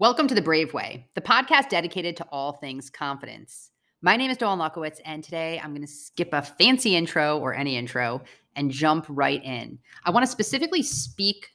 Welcome 0.00 0.28
to 0.28 0.34
The 0.36 0.40
Brave 0.40 0.72
Way, 0.74 1.08
the 1.16 1.20
podcast 1.20 1.70
dedicated 1.70 2.16
to 2.18 2.26
all 2.30 2.52
things 2.52 2.88
confidence. 2.88 3.72
My 4.00 4.14
name 4.14 4.30
is 4.30 4.36
Dawn 4.36 4.60
Lukowitz, 4.60 5.00
and 5.04 5.24
today 5.24 5.58
I'm 5.58 5.72
going 5.72 5.84
to 5.84 5.92
skip 5.92 6.28
a 6.30 6.40
fancy 6.40 6.94
intro 6.94 7.36
or 7.40 7.52
any 7.52 7.76
intro 7.76 8.22
and 8.54 8.70
jump 8.70 9.06
right 9.08 9.42
in. 9.42 9.76
I 10.04 10.12
want 10.12 10.24
to 10.24 10.30
specifically 10.30 10.84
speak 10.84 11.48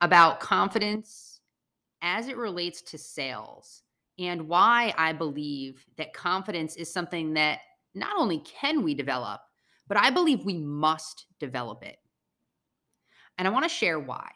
about 0.00 0.40
confidence 0.40 1.38
as 2.02 2.26
it 2.26 2.36
relates 2.36 2.82
to 2.82 2.98
sales 2.98 3.82
and 4.18 4.48
why 4.48 4.92
I 4.98 5.12
believe 5.12 5.86
that 5.98 6.12
confidence 6.12 6.74
is 6.74 6.92
something 6.92 7.34
that 7.34 7.60
not 7.94 8.18
only 8.18 8.40
can 8.40 8.82
we 8.82 8.92
develop, 8.92 9.40
but 9.86 9.96
I 9.96 10.10
believe 10.10 10.44
we 10.44 10.58
must 10.58 11.26
develop 11.38 11.84
it. 11.84 11.98
And 13.38 13.46
I 13.46 13.52
want 13.52 13.66
to 13.66 13.68
share 13.68 14.00
why. 14.00 14.30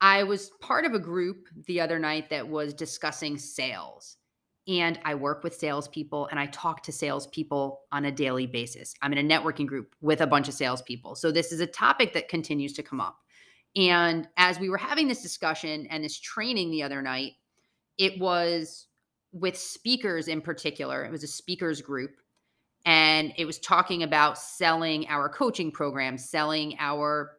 I 0.00 0.22
was 0.24 0.50
part 0.60 0.84
of 0.84 0.94
a 0.94 0.98
group 0.98 1.48
the 1.66 1.80
other 1.80 1.98
night 1.98 2.30
that 2.30 2.48
was 2.48 2.74
discussing 2.74 3.38
sales. 3.38 4.16
And 4.68 4.98
I 5.04 5.14
work 5.14 5.44
with 5.44 5.54
salespeople 5.54 6.26
and 6.26 6.40
I 6.40 6.46
talk 6.46 6.82
to 6.84 6.92
salespeople 6.92 7.80
on 7.92 8.04
a 8.04 8.10
daily 8.10 8.46
basis. 8.46 8.94
I'm 9.00 9.12
in 9.12 9.30
a 9.30 9.38
networking 9.38 9.66
group 9.66 9.94
with 10.00 10.20
a 10.20 10.26
bunch 10.26 10.48
of 10.48 10.54
salespeople. 10.54 11.14
So 11.14 11.30
this 11.30 11.52
is 11.52 11.60
a 11.60 11.66
topic 11.66 12.12
that 12.14 12.28
continues 12.28 12.72
to 12.74 12.82
come 12.82 13.00
up. 13.00 13.16
And 13.76 14.26
as 14.36 14.58
we 14.58 14.68
were 14.68 14.78
having 14.78 15.06
this 15.06 15.22
discussion 15.22 15.86
and 15.86 16.02
this 16.02 16.18
training 16.18 16.70
the 16.70 16.82
other 16.82 17.00
night, 17.00 17.34
it 17.96 18.18
was 18.18 18.86
with 19.32 19.56
speakers 19.56 20.28
in 20.28 20.40
particular. 20.40 21.04
It 21.04 21.12
was 21.12 21.22
a 21.22 21.28
speakers 21.28 21.80
group. 21.80 22.16
And 22.84 23.32
it 23.36 23.44
was 23.44 23.58
talking 23.58 24.02
about 24.02 24.38
selling 24.38 25.06
our 25.08 25.28
coaching 25.28 25.70
program, 25.70 26.18
selling 26.18 26.76
our 26.78 27.32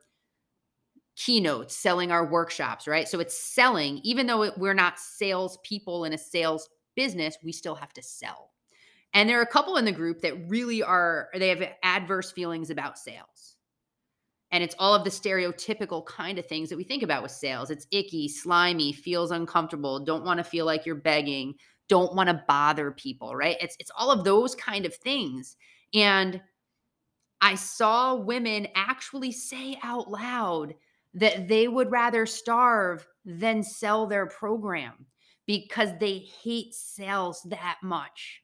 keynotes, 1.18 1.76
selling 1.76 2.12
our 2.12 2.26
workshops, 2.26 2.88
right? 2.88 3.08
So 3.08 3.20
it's 3.20 3.38
selling, 3.38 4.00
even 4.04 4.28
though 4.28 4.52
we're 4.56 4.74
not 4.74 5.00
salespeople 5.00 6.06
in 6.06 6.14
a 6.14 6.18
sales 6.18 6.70
business, 6.96 7.38
we 7.44 7.52
still 7.52 7.76
have 7.76 7.94
to 7.94 8.04
sell. 8.04 8.52
And 9.14 9.28
there 9.28 9.40
are 9.40 9.44
a 9.44 9.48
couple 9.48 9.78
in 9.78 9.86
the 9.86 9.92
group 9.92 10.22
that 10.22 10.48
really 10.48 10.84
are, 10.84 11.30
they 11.34 11.50
have 11.50 11.64
adverse 11.84 12.32
feelings 12.32 12.70
about 12.70 13.00
sales. 13.00 13.56
And 14.52 14.64
it's 14.64 14.76
all 14.80 14.94
of 14.94 15.04
the 15.04 15.10
stereotypical 15.10 16.06
kind 16.06 16.38
of 16.38 16.46
things 16.46 16.70
that 16.70 16.78
we 16.78 16.84
think 16.84 17.04
about 17.04 17.24
with 17.24 17.32
sales. 17.32 17.72
It's 17.72 17.88
icky, 17.92 18.28
slimy, 18.30 18.94
feels 18.94 19.32
uncomfortable, 19.32 20.00
don't 20.00 20.24
want 20.24 20.38
to 20.38 20.44
feel 20.44 20.66
like 20.66 20.86
you're 20.86 20.96
begging, 20.96 21.56
don't 21.90 22.16
want 22.16 22.30
to 22.30 22.44
bother 22.48 22.92
people, 22.92 23.36
right? 23.36 23.58
It's 23.60 23.76
it's 23.80 23.92
all 23.98 24.12
of 24.12 24.24
those 24.24 24.56
kind 24.56 24.86
of 24.86 24.96
things. 24.96 25.58
And 25.94 26.42
I 27.42 27.56
saw 27.56 28.16
women 28.16 28.68
actually 28.76 29.32
say 29.32 29.78
out 29.84 30.10
loud 30.10 30.76
that 31.18 31.48
they 31.48 31.68
would 31.68 31.92
rather 31.92 32.28
starve 32.28 33.08
than 33.26 33.64
sell 33.64 34.06
their 34.06 34.28
program 34.28 35.08
because 35.48 35.90
they 36.00 36.20
hate 36.44 36.76
sales 36.76 37.42
that 37.50 37.78
much. 37.82 38.44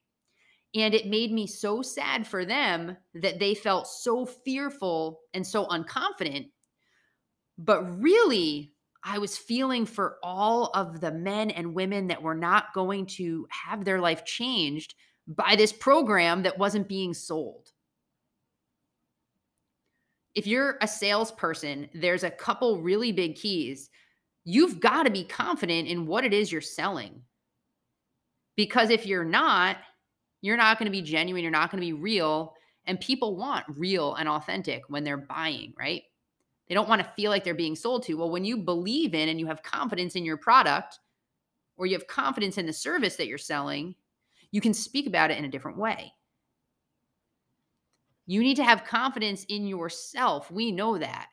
And 0.73 0.95
it 0.95 1.05
made 1.05 1.31
me 1.31 1.45
so 1.45 1.83
sad 1.83 2.25
for 2.25 2.45
them 2.45 2.97
that 3.13 3.37
they 3.37 3.53
felt 3.53 3.87
so 3.87 4.25
fearful 4.25 5.19
and 5.35 5.45
so 5.45 5.67
unconfident. 5.67 6.47
But 7.59 8.01
really, 8.01 8.73
I 9.03 9.19
was 9.19 9.37
feeling 9.37 9.85
for 9.85 10.17
all 10.23 10.71
of 10.73 10.99
the 10.99 11.11
men 11.11 11.51
and 11.51 11.75
women 11.75 12.07
that 12.07 12.23
were 12.23 12.33
not 12.33 12.73
going 12.73 13.05
to 13.17 13.45
have 13.51 13.85
their 13.85 14.01
life 14.01 14.25
changed 14.25 14.95
by 15.27 15.55
this 15.55 15.71
program 15.71 16.41
that 16.41 16.57
wasn't 16.57 16.89
being 16.89 17.13
sold 17.13 17.72
if 20.35 20.47
you're 20.47 20.77
a 20.81 20.87
salesperson, 20.87 21.89
there's 21.93 22.23
a 22.23 22.31
couple 22.31 22.81
really 22.81 23.11
big 23.11 23.35
keys. 23.35 23.89
You've 24.45 24.79
got 24.79 25.03
to 25.03 25.11
be 25.11 25.23
confident 25.23 25.87
in 25.87 26.07
what 26.07 26.25
it 26.25 26.33
is 26.33 26.51
you're 26.51 26.61
selling. 26.61 27.21
Because 28.55 28.89
if 28.89 29.05
you're 29.05 29.23
not, 29.23 29.77
you're 30.41 30.57
not 30.57 30.77
going 30.77 30.85
to 30.85 30.91
be 30.91 31.01
genuine, 31.01 31.43
you're 31.43 31.51
not 31.51 31.71
going 31.71 31.81
to 31.81 31.87
be 31.87 31.93
real. 31.93 32.53
And 32.85 32.99
people 32.99 33.37
want 33.37 33.65
real 33.77 34.15
and 34.15 34.27
authentic 34.27 34.83
when 34.89 35.03
they're 35.03 35.17
buying, 35.17 35.73
right? 35.77 36.03
They 36.67 36.75
don't 36.75 36.89
want 36.89 37.03
to 37.03 37.11
feel 37.15 37.31
like 37.31 37.43
they're 37.43 37.53
being 37.53 37.75
sold 37.75 38.03
to. 38.03 38.15
Well, 38.15 38.31
when 38.31 38.45
you 38.45 38.57
believe 38.57 39.13
in 39.13 39.29
and 39.29 39.39
you 39.39 39.47
have 39.47 39.63
confidence 39.63 40.15
in 40.15 40.25
your 40.25 40.37
product 40.37 40.99
or 41.77 41.85
you 41.85 41.93
have 41.93 42.07
confidence 42.07 42.57
in 42.57 42.65
the 42.65 42.73
service 42.73 43.15
that 43.15 43.27
you're 43.27 43.37
selling, 43.37 43.95
you 44.51 44.61
can 44.61 44.73
speak 44.73 45.07
about 45.07 45.31
it 45.31 45.37
in 45.37 45.45
a 45.45 45.49
different 45.49 45.77
way. 45.77 46.11
You 48.25 48.41
need 48.41 48.55
to 48.55 48.63
have 48.63 48.85
confidence 48.85 49.45
in 49.49 49.67
yourself. 49.67 50.49
We 50.49 50.71
know 50.71 50.97
that. 50.97 51.27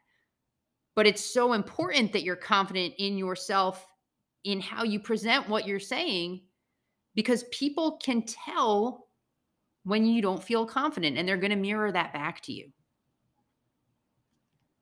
But 0.97 1.06
it's 1.06 1.25
so 1.25 1.53
important 1.53 2.12
that 2.12 2.25
you're 2.25 2.37
confident 2.37 2.95
in 2.99 3.17
yourself 3.17 3.87
in 4.45 4.61
how 4.61 4.84
you 4.84 4.99
present 4.99 5.49
what 5.49 5.67
you're 5.67 5.79
saying 5.79 6.41
because 7.15 7.45
people 7.53 7.99
can 8.03 8.23
tell 8.23 9.09
when 9.84 10.05
you 10.05 10.23
don't 10.23 10.43
feel 10.43 10.67
confident 10.67 11.17
and 11.17 11.29
they're 11.29 11.37
going 11.37 11.50
to 11.50 11.56
mirror 11.56 11.93
that 11.93 12.12
back 12.12 12.41
to 12.43 12.53
you. 12.53 12.71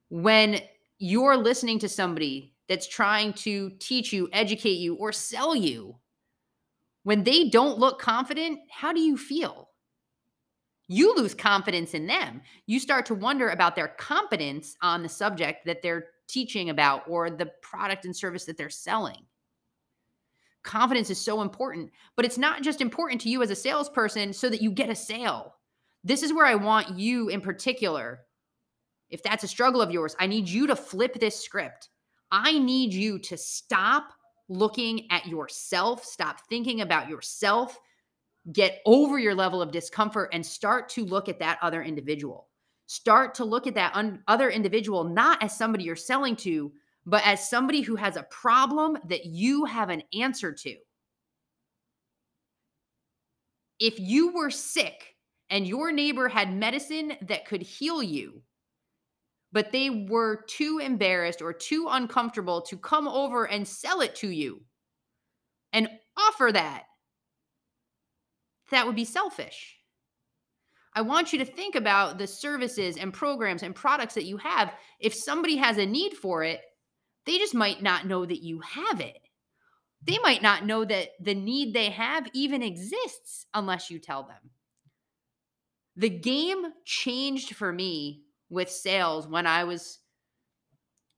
When 0.09 0.59
you're 0.97 1.37
listening 1.37 1.79
to 1.79 1.89
somebody 1.89 2.55
that's 2.67 2.87
trying 2.87 3.33
to 3.33 3.71
teach 3.79 4.11
you, 4.11 4.29
educate 4.33 4.77
you, 4.77 4.95
or 4.95 5.11
sell 5.11 5.55
you, 5.55 5.95
when 7.03 7.23
they 7.23 7.49
don't 7.49 7.79
look 7.79 7.99
confident, 7.99 8.59
how 8.71 8.91
do 8.93 8.99
you 8.99 9.17
feel? 9.17 9.68
You 10.89 11.15
lose 11.15 11.35
confidence 11.35 11.93
in 11.93 12.07
them. 12.07 12.41
You 12.65 12.79
start 12.79 13.05
to 13.05 13.15
wonder 13.15 13.49
about 13.49 13.75
their 13.75 13.89
competence 13.89 14.75
on 14.81 15.03
the 15.03 15.07
subject 15.07 15.65
that 15.65 15.81
they're 15.81 16.07
teaching 16.27 16.71
about 16.71 17.03
or 17.07 17.29
the 17.29 17.51
product 17.61 18.05
and 18.05 18.15
service 18.15 18.43
that 18.45 18.57
they're 18.57 18.71
selling. 18.71 19.23
Confidence 20.63 21.11
is 21.11 21.21
so 21.21 21.41
important, 21.41 21.91
but 22.15 22.25
it's 22.25 22.39
not 22.39 22.63
just 22.63 22.81
important 22.81 23.21
to 23.21 23.29
you 23.29 23.41
as 23.43 23.51
a 23.51 23.55
salesperson 23.55 24.33
so 24.33 24.49
that 24.49 24.61
you 24.61 24.71
get 24.71 24.89
a 24.89 24.95
sale. 24.95 25.55
This 26.03 26.23
is 26.23 26.33
where 26.33 26.45
I 26.45 26.55
want 26.55 26.97
you 26.97 27.29
in 27.29 27.39
particular. 27.39 28.21
If 29.11 29.21
that's 29.21 29.43
a 29.43 29.47
struggle 29.47 29.81
of 29.81 29.91
yours, 29.91 30.15
I 30.19 30.25
need 30.25 30.49
you 30.49 30.65
to 30.67 30.75
flip 30.75 31.19
this 31.19 31.39
script. 31.39 31.89
I 32.31 32.57
need 32.57 32.93
you 32.93 33.19
to 33.19 33.37
stop 33.37 34.09
looking 34.49 35.07
at 35.11 35.27
yourself, 35.27 36.03
stop 36.03 36.41
thinking 36.49 36.81
about 36.81 37.09
yourself, 37.09 37.79
get 38.51 38.81
over 38.85 39.19
your 39.19 39.35
level 39.35 39.61
of 39.61 39.71
discomfort 39.71 40.29
and 40.33 40.45
start 40.45 40.89
to 40.89 41.05
look 41.05 41.29
at 41.29 41.39
that 41.39 41.59
other 41.61 41.83
individual. 41.83 42.47
Start 42.87 43.35
to 43.35 43.45
look 43.45 43.67
at 43.67 43.75
that 43.75 43.95
un- 43.95 44.23
other 44.27 44.49
individual 44.49 45.03
not 45.03 45.41
as 45.43 45.55
somebody 45.55 45.83
you're 45.83 45.95
selling 45.95 46.35
to, 46.37 46.71
but 47.05 47.25
as 47.25 47.49
somebody 47.49 47.81
who 47.81 47.95
has 47.95 48.15
a 48.15 48.23
problem 48.23 48.97
that 49.07 49.25
you 49.25 49.65
have 49.65 49.89
an 49.89 50.03
answer 50.13 50.51
to. 50.51 50.75
If 53.79 53.99
you 53.99 54.33
were 54.33 54.49
sick 54.49 55.15
and 55.49 55.67
your 55.67 55.91
neighbor 55.91 56.27
had 56.27 56.53
medicine 56.53 57.13
that 57.21 57.45
could 57.45 57.61
heal 57.61 58.03
you, 58.03 58.41
but 59.51 59.71
they 59.71 59.89
were 59.89 60.43
too 60.47 60.79
embarrassed 60.83 61.41
or 61.41 61.53
too 61.53 61.87
uncomfortable 61.89 62.61
to 62.61 62.77
come 62.77 63.07
over 63.07 63.47
and 63.47 63.67
sell 63.67 64.01
it 64.01 64.15
to 64.17 64.29
you 64.29 64.61
and 65.73 65.89
offer 66.17 66.51
that 66.51 66.83
that 68.71 68.85
would 68.85 68.95
be 68.95 69.05
selfish. 69.05 69.77
I 70.93 71.01
want 71.01 71.31
you 71.31 71.39
to 71.39 71.45
think 71.45 71.75
about 71.75 72.17
the 72.17 72.27
services 72.27 72.97
and 72.97 73.13
programs 73.13 73.63
and 73.63 73.75
products 73.75 74.15
that 74.15 74.25
you 74.25 74.37
have. 74.37 74.73
If 74.99 75.13
somebody 75.13 75.55
has 75.57 75.77
a 75.77 75.85
need 75.85 76.13
for 76.13 76.43
it, 76.43 76.61
they 77.25 77.37
just 77.37 77.53
might 77.53 77.81
not 77.81 78.07
know 78.07 78.25
that 78.25 78.43
you 78.43 78.59
have 78.61 78.99
it. 78.99 79.19
They 80.05 80.15
mm. 80.15 80.23
might 80.23 80.41
not 80.41 80.65
know 80.65 80.85
that 80.85 81.09
the 81.19 81.35
need 81.35 81.73
they 81.73 81.89
have 81.89 82.27
even 82.33 82.63
exists 82.63 83.45
unless 83.53 83.91
you 83.91 83.99
tell 83.99 84.23
them. 84.23 84.49
The 85.95 86.09
game 86.09 86.63
changed 86.85 87.55
for 87.55 87.71
me 87.71 88.23
with 88.49 88.69
sales 88.69 89.27
when 89.27 89.45
I 89.45 89.65
was 89.65 89.99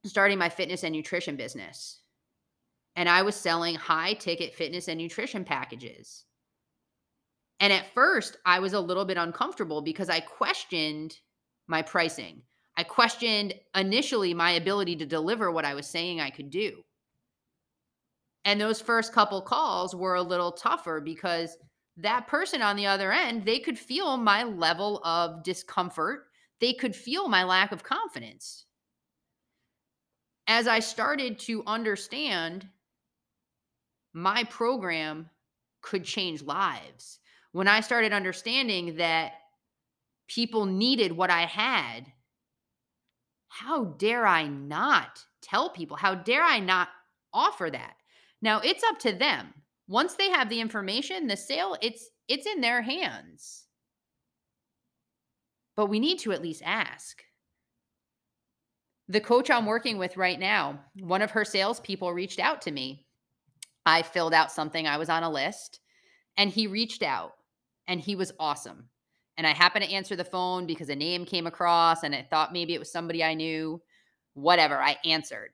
starting 0.05 0.37
my 0.37 0.49
fitness 0.49 0.83
and 0.83 0.93
nutrition 0.93 1.35
business. 1.35 1.99
And 2.95 3.07
I 3.07 3.21
was 3.21 3.35
selling 3.35 3.75
high 3.75 4.13
ticket 4.13 4.53
fitness 4.53 4.87
and 4.87 4.97
nutrition 4.97 5.45
packages. 5.45 6.25
And 7.61 7.71
at 7.71 7.93
first, 7.93 8.37
I 8.43 8.59
was 8.59 8.73
a 8.73 8.79
little 8.79 9.05
bit 9.05 9.17
uncomfortable 9.17 9.81
because 9.81 10.09
I 10.09 10.19
questioned 10.19 11.15
my 11.67 11.83
pricing. 11.83 12.41
I 12.75 12.83
questioned 12.83 13.53
initially 13.75 14.33
my 14.33 14.51
ability 14.51 14.95
to 14.97 15.05
deliver 15.05 15.51
what 15.51 15.63
I 15.63 15.75
was 15.75 15.85
saying 15.85 16.19
I 16.19 16.31
could 16.31 16.49
do. 16.49 16.81
And 18.45 18.59
those 18.59 18.81
first 18.81 19.13
couple 19.13 19.41
calls 19.43 19.95
were 19.95 20.15
a 20.15 20.21
little 20.23 20.51
tougher 20.51 20.99
because 20.99 21.55
that 21.97 22.27
person 22.27 22.63
on 22.63 22.75
the 22.75 22.87
other 22.87 23.11
end, 23.11 23.45
they 23.45 23.59
could 23.59 23.77
feel 23.77 24.17
my 24.17 24.43
level 24.43 24.99
of 25.03 25.43
discomfort. 25.43 26.23
They 26.59 26.73
could 26.73 26.95
feel 26.95 27.27
my 27.27 27.43
lack 27.43 27.71
of 27.71 27.83
confidence. 27.83 28.65
As 30.47 30.67
I 30.67 30.79
started 30.79 31.37
to 31.39 31.63
understand 31.67 32.67
my 34.13 34.45
program 34.45 35.29
could 35.81 36.03
change 36.03 36.41
lives, 36.41 37.19
when 37.51 37.67
I 37.67 37.81
started 37.81 38.13
understanding 38.13 38.95
that 38.97 39.33
people 40.27 40.65
needed 40.65 41.11
what 41.11 41.29
I 41.29 41.45
had, 41.45 42.05
how 43.49 43.83
dare 43.83 44.25
I 44.25 44.47
not 44.47 45.25
tell 45.41 45.69
people? 45.69 45.97
How 45.97 46.15
dare 46.15 46.43
I 46.43 46.59
not 46.59 46.87
offer 47.33 47.69
that? 47.69 47.95
Now 48.41 48.59
it's 48.59 48.83
up 48.83 48.99
to 48.99 49.11
them. 49.11 49.53
Once 49.87 50.13
they 50.13 50.29
have 50.29 50.49
the 50.49 50.61
information, 50.61 51.27
the 51.27 51.35
sale, 51.35 51.75
it's 51.81 52.09
it's 52.29 52.47
in 52.47 52.61
their 52.61 52.81
hands. 52.81 53.65
But 55.75 55.87
we 55.87 55.99
need 55.99 56.19
to 56.19 56.31
at 56.31 56.41
least 56.41 56.61
ask. 56.65 57.21
The 59.09 59.19
coach 59.19 59.49
I'm 59.49 59.65
working 59.65 59.97
with 59.97 60.15
right 60.15 60.39
now, 60.39 60.79
one 60.97 61.21
of 61.21 61.31
her 61.31 61.43
salespeople 61.43 62.13
reached 62.13 62.39
out 62.39 62.61
to 62.61 62.71
me. 62.71 63.05
I 63.85 64.03
filled 64.03 64.33
out 64.33 64.51
something, 64.51 64.87
I 64.87 64.97
was 64.97 65.09
on 65.09 65.23
a 65.23 65.29
list, 65.29 65.81
and 66.37 66.49
he 66.49 66.67
reached 66.67 67.03
out 67.03 67.33
and 67.87 67.99
he 67.99 68.15
was 68.15 68.31
awesome. 68.39 68.89
And 69.37 69.47
I 69.47 69.51
happened 69.51 69.85
to 69.85 69.91
answer 69.91 70.15
the 70.15 70.23
phone 70.23 70.65
because 70.65 70.89
a 70.89 70.95
name 70.95 71.25
came 71.25 71.47
across 71.47 72.03
and 72.03 72.13
I 72.13 72.27
thought 72.29 72.53
maybe 72.53 72.73
it 72.73 72.79
was 72.79 72.91
somebody 72.91 73.23
I 73.23 73.33
knew. 73.33 73.81
Whatever, 74.33 74.77
I 74.77 74.97
answered. 75.03 75.51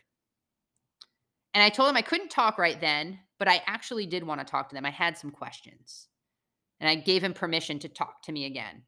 And 1.53 1.63
I 1.63 1.69
told 1.69 1.89
him 1.89 1.97
I 1.97 2.01
couldn't 2.01 2.29
talk 2.29 2.57
right 2.57 2.79
then, 2.79 3.19
but 3.39 3.47
I 3.47 3.63
actually 3.65 4.05
did 4.05 4.23
want 4.23 4.41
to 4.41 4.45
talk 4.45 4.69
to 4.69 4.75
them. 4.75 4.85
I 4.85 4.91
had 4.91 5.17
some 5.17 5.31
questions. 5.31 6.07
And 6.79 6.89
I 6.89 6.95
gave 6.95 7.23
him 7.23 7.33
permission 7.33 7.79
to 7.79 7.89
talk 7.89 8.21
to 8.23 8.31
me 8.31 8.45
again. 8.45 8.83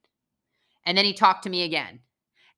And 0.86 0.98
then 0.98 1.06
he 1.06 1.14
talked 1.14 1.44
to 1.44 1.50
me 1.50 1.64
again. 1.64 2.02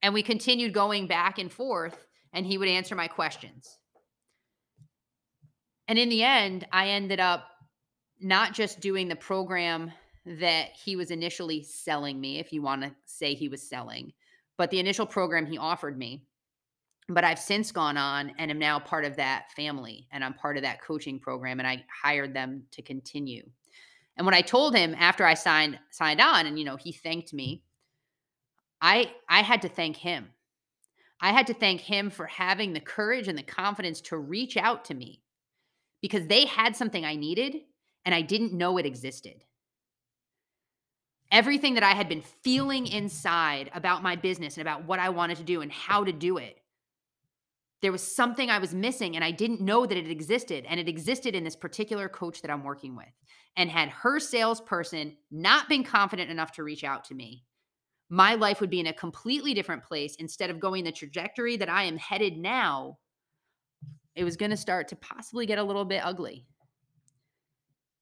And 0.02 0.12
we 0.12 0.22
continued 0.22 0.74
going 0.74 1.06
back 1.06 1.38
and 1.38 1.50
forth, 1.50 2.06
and 2.32 2.44
he 2.44 2.58
would 2.58 2.68
answer 2.68 2.94
my 2.94 3.08
questions. 3.08 3.78
And 5.88 5.98
in 5.98 6.08
the 6.08 6.22
end, 6.22 6.66
I 6.72 6.88
ended 6.88 7.20
up 7.20 7.46
not 8.20 8.52
just 8.52 8.80
doing 8.80 9.08
the 9.08 9.16
program 9.16 9.92
that 10.24 10.68
he 10.72 10.96
was 10.96 11.10
initially 11.10 11.62
selling 11.62 12.20
me, 12.20 12.38
if 12.38 12.52
you 12.52 12.62
want 12.62 12.82
to 12.82 12.92
say 13.04 13.34
he 13.34 13.48
was 13.48 13.62
selling, 13.62 14.12
but 14.56 14.70
the 14.70 14.78
initial 14.78 15.06
program 15.06 15.46
he 15.46 15.58
offered 15.58 15.98
me. 15.98 16.24
But 17.08 17.24
I've 17.24 17.38
since 17.38 17.72
gone 17.72 17.96
on 17.96 18.32
and 18.38 18.50
am 18.50 18.58
now 18.58 18.78
part 18.78 19.04
of 19.04 19.16
that 19.16 19.50
family 19.56 20.06
and 20.12 20.24
I'm 20.24 20.34
part 20.34 20.56
of 20.56 20.62
that 20.62 20.80
coaching 20.80 21.18
program 21.18 21.58
and 21.58 21.66
I 21.66 21.84
hired 22.02 22.32
them 22.32 22.62
to 22.70 22.80
continue. 22.80 23.42
And 24.16 24.24
when 24.24 24.34
I 24.34 24.40
told 24.40 24.76
him 24.76 24.94
after 24.96 25.24
I 25.24 25.34
signed 25.34 25.78
signed 25.90 26.20
on 26.20 26.46
and 26.46 26.58
you 26.58 26.64
know 26.64 26.76
he 26.76 26.92
thanked 26.92 27.34
me, 27.34 27.64
I 28.80 29.12
I 29.28 29.42
had 29.42 29.62
to 29.62 29.68
thank 29.68 29.96
him. 29.96 30.28
I 31.20 31.32
had 31.32 31.48
to 31.48 31.54
thank 31.54 31.80
him 31.80 32.08
for 32.08 32.26
having 32.26 32.72
the 32.72 32.80
courage 32.80 33.26
and 33.26 33.36
the 33.36 33.42
confidence 33.42 34.00
to 34.02 34.18
reach 34.18 34.56
out 34.56 34.84
to 34.86 34.94
me 34.94 35.22
because 36.00 36.26
they 36.28 36.46
had 36.46 36.76
something 36.76 37.04
I 37.04 37.16
needed 37.16 37.62
and 38.04 38.14
I 38.14 38.22
didn't 38.22 38.52
know 38.52 38.78
it 38.78 38.86
existed 38.86 39.44
everything 41.32 41.74
that 41.74 41.82
I 41.82 41.92
had 41.92 42.08
been 42.08 42.20
feeling 42.20 42.86
inside 42.86 43.70
about 43.74 44.02
my 44.02 44.14
business 44.14 44.56
and 44.56 44.62
about 44.62 44.84
what 44.84 45.00
I 45.00 45.08
wanted 45.08 45.38
to 45.38 45.42
do 45.42 45.62
and 45.62 45.72
how 45.72 46.04
to 46.04 46.12
do 46.12 46.36
it. 46.36 46.58
There 47.80 47.90
was 47.90 48.14
something 48.14 48.48
I 48.48 48.58
was 48.58 48.74
missing 48.74 49.16
and 49.16 49.24
I 49.24 49.32
didn't 49.32 49.62
know 49.62 49.86
that 49.86 49.96
it 49.96 50.10
existed. 50.10 50.66
And 50.68 50.78
it 50.78 50.88
existed 50.88 51.34
in 51.34 51.42
this 51.42 51.56
particular 51.56 52.08
coach 52.08 52.42
that 52.42 52.50
I'm 52.50 52.62
working 52.62 52.94
with. 52.94 53.08
And 53.56 53.70
had 53.70 53.88
her 53.88 54.20
salesperson 54.20 55.16
not 55.30 55.68
been 55.68 55.82
confident 55.82 56.30
enough 56.30 56.52
to 56.52 56.62
reach 56.62 56.84
out 56.84 57.04
to 57.06 57.14
me, 57.14 57.44
my 58.08 58.34
life 58.34 58.60
would 58.60 58.70
be 58.70 58.80
in 58.80 58.86
a 58.86 58.92
completely 58.92 59.54
different 59.54 59.84
place 59.84 60.16
instead 60.16 60.50
of 60.50 60.60
going 60.60 60.84
the 60.84 60.92
trajectory 60.92 61.56
that 61.56 61.70
I 61.70 61.84
am 61.84 61.96
headed 61.96 62.36
now. 62.36 62.98
It 64.14 64.24
was 64.24 64.36
going 64.36 64.50
to 64.50 64.56
start 64.56 64.88
to 64.88 64.96
possibly 64.96 65.46
get 65.46 65.58
a 65.58 65.64
little 65.64 65.86
bit 65.86 66.04
ugly. 66.04 66.46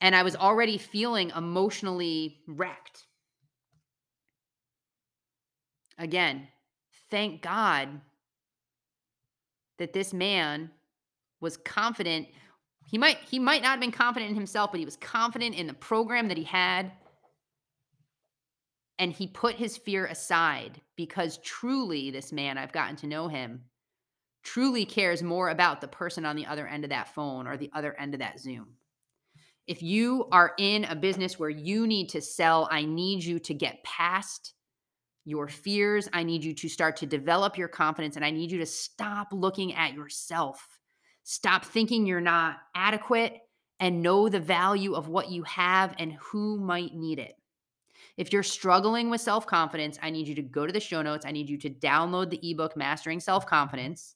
And 0.00 0.16
I 0.16 0.24
was 0.24 0.34
already 0.34 0.78
feeling 0.78 1.30
emotionally 1.30 2.40
wrecked 2.48 3.06
Again, 6.00 6.48
thank 7.10 7.42
God 7.42 8.00
that 9.78 9.92
this 9.92 10.14
man 10.14 10.70
was 11.42 11.58
confident. 11.58 12.26
He 12.86 12.96
might 12.96 13.18
he 13.18 13.38
might 13.38 13.62
not 13.62 13.72
have 13.72 13.80
been 13.80 13.92
confident 13.92 14.30
in 14.30 14.34
himself, 14.36 14.72
but 14.72 14.80
he 14.80 14.86
was 14.86 14.96
confident 14.96 15.54
in 15.54 15.66
the 15.66 15.74
program 15.74 16.28
that 16.28 16.38
he 16.38 16.44
had. 16.44 16.90
And 18.98 19.12
he 19.12 19.26
put 19.26 19.54
his 19.56 19.76
fear 19.76 20.06
aside 20.06 20.80
because 20.96 21.38
truly 21.38 22.10
this 22.10 22.32
man, 22.32 22.56
I've 22.56 22.72
gotten 22.72 22.96
to 22.96 23.06
know 23.06 23.28
him, 23.28 23.64
truly 24.42 24.86
cares 24.86 25.22
more 25.22 25.50
about 25.50 25.82
the 25.82 25.88
person 25.88 26.24
on 26.24 26.36
the 26.36 26.46
other 26.46 26.66
end 26.66 26.84
of 26.84 26.90
that 26.90 27.14
phone 27.14 27.46
or 27.46 27.58
the 27.58 27.70
other 27.74 27.94
end 27.98 28.14
of 28.14 28.20
that 28.20 28.40
Zoom. 28.40 28.68
If 29.66 29.82
you 29.82 30.28
are 30.32 30.52
in 30.58 30.84
a 30.84 30.96
business 30.96 31.38
where 31.38 31.50
you 31.50 31.86
need 31.86 32.08
to 32.10 32.22
sell, 32.22 32.68
I 32.70 32.84
need 32.84 33.22
you 33.22 33.38
to 33.40 33.54
get 33.54 33.84
past 33.84 34.54
your 35.24 35.48
fears. 35.48 36.08
I 36.12 36.22
need 36.22 36.42
you 36.44 36.54
to 36.54 36.68
start 36.68 36.96
to 36.98 37.06
develop 37.06 37.58
your 37.58 37.68
confidence 37.68 38.16
and 38.16 38.24
I 38.24 38.30
need 38.30 38.50
you 38.50 38.58
to 38.58 38.66
stop 38.66 39.28
looking 39.32 39.74
at 39.74 39.94
yourself. 39.94 40.78
Stop 41.24 41.64
thinking 41.64 42.06
you're 42.06 42.20
not 42.20 42.58
adequate 42.74 43.38
and 43.78 44.02
know 44.02 44.28
the 44.28 44.40
value 44.40 44.94
of 44.94 45.08
what 45.08 45.30
you 45.30 45.42
have 45.44 45.94
and 45.98 46.12
who 46.14 46.58
might 46.58 46.94
need 46.94 47.18
it. 47.18 47.34
If 48.16 48.32
you're 48.32 48.42
struggling 48.42 49.10
with 49.10 49.20
self 49.20 49.46
confidence, 49.46 49.98
I 50.02 50.10
need 50.10 50.28
you 50.28 50.34
to 50.34 50.42
go 50.42 50.66
to 50.66 50.72
the 50.72 50.80
show 50.80 51.02
notes. 51.02 51.24
I 51.24 51.32
need 51.32 51.48
you 51.48 51.58
to 51.58 51.70
download 51.70 52.30
the 52.30 52.50
ebook, 52.50 52.76
Mastering 52.76 53.20
Self 53.20 53.46
Confidence. 53.46 54.14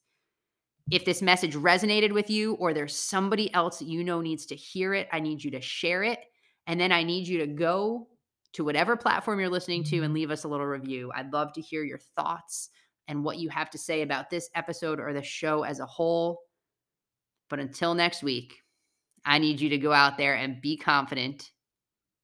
If 0.90 1.04
this 1.04 1.22
message 1.22 1.54
resonated 1.54 2.12
with 2.12 2.28
you 2.28 2.54
or 2.54 2.74
there's 2.74 2.94
somebody 2.94 3.52
else 3.54 3.78
that 3.78 3.88
you 3.88 4.04
know 4.04 4.20
needs 4.20 4.44
to 4.46 4.54
hear 4.54 4.92
it, 4.92 5.08
I 5.12 5.20
need 5.20 5.42
you 5.42 5.50
to 5.52 5.60
share 5.60 6.02
it. 6.02 6.18
And 6.66 6.78
then 6.78 6.92
I 6.92 7.02
need 7.02 7.26
you 7.26 7.38
to 7.38 7.46
go 7.46 8.08
to 8.54 8.64
whatever 8.64 8.96
platform 8.96 9.40
you're 9.40 9.48
listening 9.48 9.84
to 9.84 10.02
and 10.02 10.14
leave 10.14 10.30
us 10.30 10.44
a 10.44 10.48
little 10.48 10.66
review. 10.66 11.12
I'd 11.14 11.32
love 11.32 11.52
to 11.54 11.60
hear 11.60 11.84
your 11.84 11.98
thoughts 12.16 12.70
and 13.06 13.24
what 13.24 13.38
you 13.38 13.48
have 13.50 13.70
to 13.70 13.78
say 13.78 14.02
about 14.02 14.30
this 14.30 14.48
episode 14.54 15.00
or 15.00 15.12
the 15.12 15.22
show 15.22 15.64
as 15.64 15.80
a 15.80 15.86
whole. 15.86 16.40
But 17.50 17.58
until 17.58 17.94
next 17.94 18.22
week, 18.22 18.54
I 19.24 19.38
need 19.38 19.60
you 19.60 19.70
to 19.70 19.78
go 19.78 19.92
out 19.92 20.16
there 20.16 20.34
and 20.34 20.60
be 20.60 20.76
confident, 20.76 21.50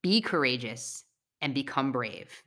be 0.03 0.21
courageous, 0.21 1.05
and 1.41 1.55
become 1.55 1.93
brave. 1.93 2.43